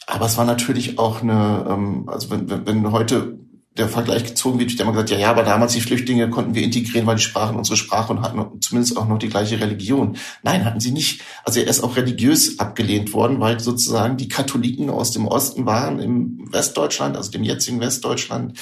[0.08, 3.38] Aber es war natürlich auch eine, ähm, also wenn, wenn, wenn heute
[3.76, 6.62] der Vergleich gezogen wird, der immer gesagt, ja, ja, aber damals die Flüchtlinge konnten wir
[6.62, 10.16] integrieren, weil die sprachen unsere Sprache und hatten zumindest auch noch die gleiche Religion.
[10.44, 11.22] Nein, hatten sie nicht.
[11.44, 15.98] Also er ist auch religiös abgelehnt worden, weil sozusagen die Katholiken aus dem Osten waren
[15.98, 18.56] im Westdeutschland, also dem jetzigen Westdeutschland,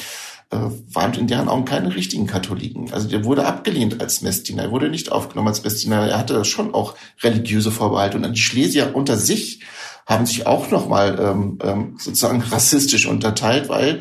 [0.48, 0.56] äh,
[0.90, 2.90] waren in deren Augen keine richtigen Katholiken.
[2.92, 6.08] Also der wurde abgelehnt als Messdiener, er wurde nicht aufgenommen als Messdiener.
[6.08, 8.16] Er hatte schon auch religiöse Vorbehalte.
[8.16, 9.60] Und die Schlesier unter sich
[10.06, 14.00] haben sich auch nochmal ähm, ähm, sozusagen rassistisch unterteilt, weil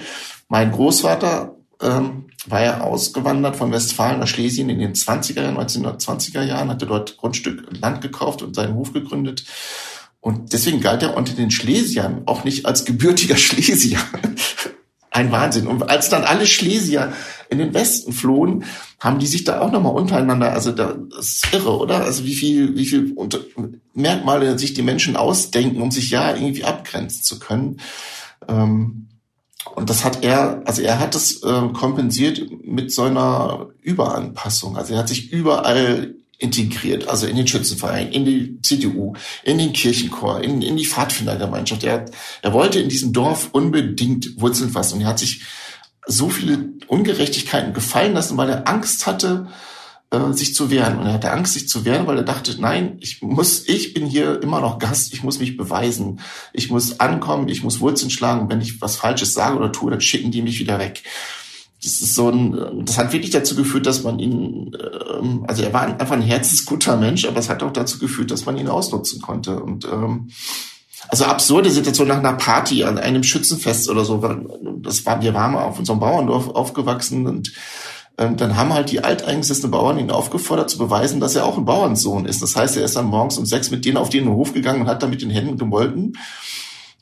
[0.51, 6.43] mein Großvater ähm, war ja ausgewandert von Westfalen nach Schlesien in den 20er Jahren, 1920er
[6.43, 9.45] Jahren, hatte dort Grundstück Land gekauft und seinen Hof gegründet.
[10.19, 13.99] Und deswegen galt er unter den Schlesiern auch nicht als gebürtiger Schlesier.
[15.09, 15.67] Ein Wahnsinn.
[15.67, 17.13] Und als dann alle Schlesier
[17.49, 18.65] in den Westen flohen,
[18.99, 22.03] haben die sich da auch nochmal untereinander, also da, das ist irre, oder?
[22.03, 23.15] Also wie viel, wie viel
[23.93, 27.79] Merkmale sich die Menschen ausdenken, um sich ja irgendwie abgrenzen zu können.
[28.49, 29.07] Ähm,
[29.75, 34.77] und das hat er, also er hat es äh, kompensiert mit so einer Überanpassung.
[34.77, 39.73] Also er hat sich überall integriert, also in den Schützenverein, in die CDU, in den
[39.73, 41.83] Kirchenchor, in, in die Pfadfindergemeinschaft.
[41.83, 42.05] Er,
[42.41, 44.95] er wollte in diesem Dorf unbedingt Wurzeln fassen.
[44.95, 45.43] Und er hat sich
[46.07, 49.47] so viele Ungerechtigkeiten gefallen lassen, weil er Angst hatte,
[50.11, 50.99] äh, sich zu wehren.
[50.99, 54.05] Und er hatte Angst, sich zu wehren, weil er dachte, nein, ich muss, ich bin
[54.05, 56.19] hier immer noch Gast, ich muss mich beweisen,
[56.53, 58.49] ich muss ankommen, ich muss Wurzeln schlagen.
[58.49, 61.03] Wenn ich was Falsches sage oder tue, dann schicken die mich wieder weg.
[61.83, 64.77] Das ist so ein, das hat wirklich dazu geführt, dass man ihn,
[65.17, 68.45] ähm, also er war einfach ein herzensguter Mensch, aber es hat auch dazu geführt, dass
[68.45, 69.59] man ihn ausnutzen konnte.
[69.63, 70.29] Und ähm,
[71.07, 74.17] also absurde Situation nach einer Party an einem Schützenfest oder so.
[74.81, 77.51] Das war, wir waren auf unserem Bauerndorf aufgewachsen und
[78.29, 82.25] dann haben halt die alteingesessenen Bauern ihn aufgefordert zu beweisen, dass er auch ein Bauernsohn
[82.25, 82.41] ist.
[82.41, 84.87] Das heißt, er ist dann morgens um sechs mit denen auf den Hof gegangen und
[84.87, 86.17] hat da mit den Händen gemolken,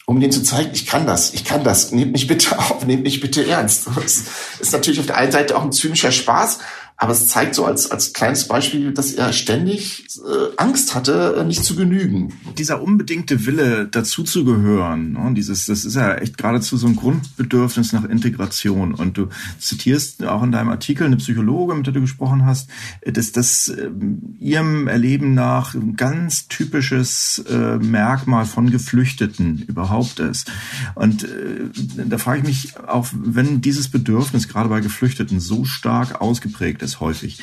[0.05, 3.03] um denen zu zeigen, ich kann das, ich kann das, nehmt mich bitte auf, nehmt
[3.03, 3.87] mich bitte ernst.
[3.95, 4.23] Das
[4.59, 6.59] ist natürlich auf der einen Seite auch ein zynischer Spaß,
[7.01, 11.45] aber es zeigt so als, als kleines Beispiel, dass er ständig äh, Angst hatte, äh,
[11.45, 12.33] nicht zu genügen.
[12.57, 18.03] Dieser unbedingte Wille, dazuzugehören, ne, dieses, das ist ja echt geradezu so ein Grundbedürfnis nach
[18.03, 18.93] Integration.
[18.93, 22.69] Und du zitierst auch in deinem Artikel eine Psychologe, mit der du gesprochen hast,
[23.05, 23.89] dass das äh,
[24.37, 30.51] ihrem Erleben nach ein ganz typisches äh, Merkmal von Geflüchteten überhaupt ist.
[30.95, 31.69] Und äh,
[32.09, 36.88] da frage ich mich auch, wenn dieses Bedürfnis gerade bei Geflüchteten so stark ausgeprägt ist,
[36.89, 37.39] es häufig.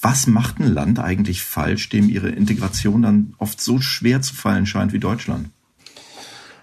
[0.00, 4.66] Was macht ein Land eigentlich falsch, dem ihre Integration dann oft so schwer zu fallen
[4.66, 5.48] scheint wie Deutschland?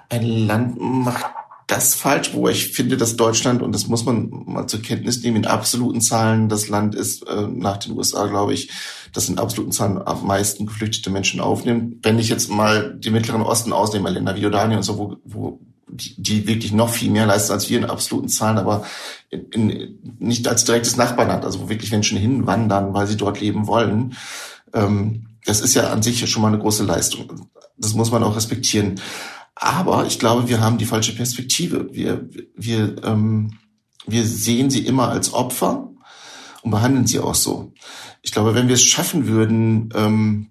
[0.10, 1.26] Ein Land macht
[1.72, 5.38] das falsch, wo ich finde, dass Deutschland, und das muss man mal zur Kenntnis nehmen,
[5.38, 8.70] in absoluten Zahlen das Land ist, äh, nach den USA, glaube ich,
[9.14, 12.04] das in absoluten Zahlen am meisten geflüchtete Menschen aufnimmt.
[12.04, 15.60] Wenn ich jetzt mal die Mittleren Osten ausnehme, Länder wie Jordanien und so, wo, wo
[15.92, 18.86] die, wirklich noch viel mehr leisten als wir in absoluten Zahlen, aber
[19.30, 23.68] in, in, nicht als direktes Nachbarland, also wo wirklich Menschen hinwandern, weil sie dort leben
[23.68, 24.16] wollen.
[24.74, 27.50] Ähm, das ist ja an sich schon mal eine große Leistung.
[27.78, 29.02] Das muss man auch respektieren.
[29.56, 31.94] Aber ich glaube, wir haben die falsche Perspektive.
[31.94, 33.58] Wir, wir, ähm,
[34.08, 35.90] wir sehen sie immer als Opfer
[36.62, 37.74] und behandeln sie auch so.
[38.22, 40.51] Ich glaube, wenn wir es schaffen würden, ähm,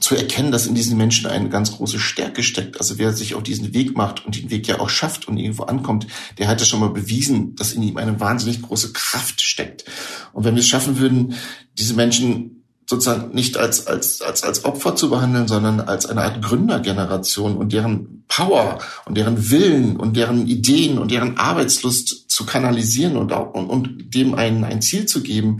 [0.00, 2.78] zu erkennen, dass in diesen Menschen eine ganz große Stärke steckt.
[2.78, 5.64] Also wer sich auf diesen Weg macht und den Weg ja auch schafft und irgendwo
[5.64, 6.06] ankommt,
[6.38, 9.84] der hat ja schon mal bewiesen, dass in ihm eine wahnsinnig große Kraft steckt.
[10.32, 11.34] Und wenn wir es schaffen würden,
[11.78, 12.53] diese Menschen
[12.86, 17.72] sozusagen nicht als, als, als, als Opfer zu behandeln, sondern als eine Art Gründergeneration und
[17.72, 23.54] deren Power und deren Willen und deren Ideen und deren Arbeitslust zu kanalisieren und, auch,
[23.54, 25.58] und, und dem ein, ein Ziel zu geben,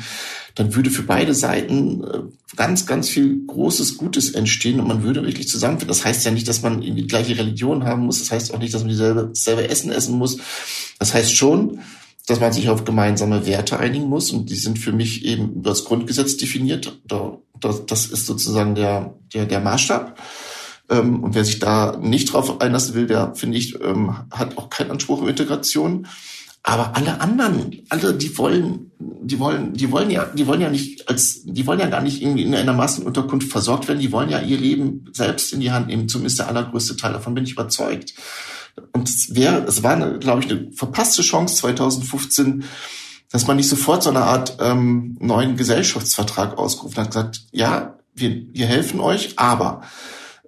[0.55, 2.21] dann würde für beide Seiten äh,
[2.57, 5.89] ganz, ganz viel Großes Gutes entstehen und man würde wirklich zusammenfinden.
[5.89, 8.21] Das heißt ja nicht, dass man die gleiche Religion haben muss.
[8.21, 10.39] Das heißt auch nicht, dass man dieselbe, dasselbe Essen essen muss.
[10.99, 11.81] Das heißt schon,
[12.27, 15.71] dass man sich auf gemeinsame Werte einigen muss und die sind für mich eben über
[15.71, 17.01] das Grundgesetz definiert.
[17.07, 20.19] Das ist sozusagen der, der, der Maßstab.
[20.91, 24.71] Ähm, und wer sich da nicht drauf einlassen will, der, finde ich, ähm, hat auch
[24.71, 26.07] keinen Anspruch auf Integration.
[26.63, 31.07] Aber alle anderen, alle, die wollen, die wollen, die wollen ja, die wollen ja nicht
[31.11, 34.01] als, die wollen ja gar nicht irgendwie in einer Massenunterkunft versorgt werden.
[34.01, 36.09] Die wollen ja ihr Leben selbst in die Hand nehmen.
[36.09, 38.15] Zumindest der allergrößte Teil davon bin ich überzeugt.
[38.93, 42.65] Und es wäre, es war, glaube ich, eine verpasste Chance 2015,
[43.31, 48.31] dass man nicht sofort so eine Art ähm, neuen Gesellschaftsvertrag ausgerufen hat, gesagt, ja, wir,
[48.53, 49.83] wir helfen euch, aber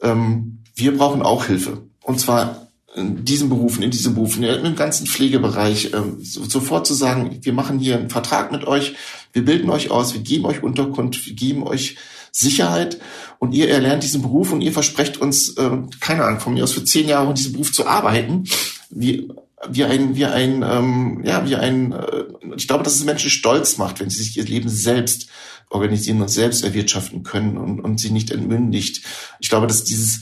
[0.02, 1.82] ähm, wir brauchen auch Hilfe.
[2.02, 7.38] Und zwar in diesen Berufen, in diesen Berufen, im ganzen Pflegebereich, ähm, sofort zu sagen,
[7.42, 8.94] wir machen hier einen Vertrag mit euch,
[9.32, 11.96] wir bilden euch aus, wir geben euch Unterkunft, wir geben euch
[12.38, 12.98] Sicherheit
[13.38, 15.70] und ihr erlernt diesen Beruf und ihr versprecht uns, äh,
[16.00, 18.44] keine Ahnung, von mir aus für zehn Jahre in diesem Beruf zu arbeiten,
[18.90, 19.28] wie,
[19.70, 23.78] wie ein, wie ein, ähm, ja, wie ein, äh, ich glaube, dass es Menschen stolz
[23.78, 25.28] macht, wenn sie sich ihr Leben selbst
[25.70, 29.02] organisieren und selbst erwirtschaften können und, und sie nicht entmündigt.
[29.40, 30.20] Ich glaube, dass dieses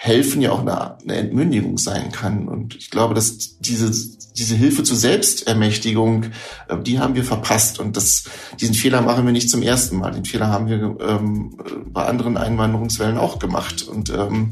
[0.00, 2.46] Helfen ja auch eine, eine Entmündigung sein kann.
[2.46, 3.90] Und ich glaube, dass diese,
[4.36, 6.26] diese Hilfe zur Selbstermächtigung,
[6.68, 7.80] äh, die haben wir verpasst.
[7.80, 8.22] Und das,
[8.60, 10.12] diesen Fehler machen wir nicht zum ersten Mal.
[10.12, 13.82] Den Fehler haben wir ähm, bei anderen Einwanderungswellen auch gemacht.
[13.82, 14.50] Und ähm,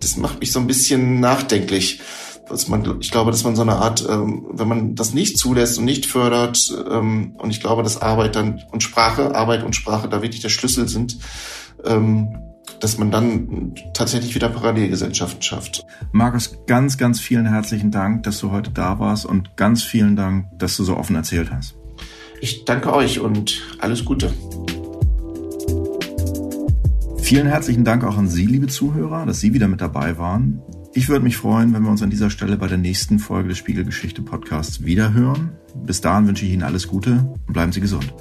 [0.00, 2.00] das macht mich so ein bisschen nachdenklich.
[2.48, 5.78] Dass man, ich glaube, dass man so eine Art, ähm, wenn man das nicht zulässt
[5.78, 10.08] und nicht fördert, ähm, und ich glaube, dass Arbeit dann und Sprache, Arbeit und Sprache
[10.08, 11.18] da wirklich der Schlüssel sind,
[11.84, 12.47] ähm,
[12.80, 15.84] dass man dann tatsächlich wieder Parallelgesellschaften schafft.
[16.12, 20.46] Markus, ganz, ganz vielen herzlichen Dank, dass du heute da warst und ganz vielen Dank,
[20.58, 21.76] dass du so offen erzählt hast.
[22.40, 24.32] Ich danke euch und alles Gute.
[27.18, 30.62] Vielen herzlichen Dank auch an Sie, liebe Zuhörer, dass Sie wieder mit dabei waren.
[30.94, 33.58] Ich würde mich freuen, wenn wir uns an dieser Stelle bei der nächsten Folge des
[33.58, 35.50] Spiegelgeschichte Podcasts wiederhören.
[35.84, 38.14] Bis dahin wünsche ich Ihnen alles Gute und bleiben Sie gesund.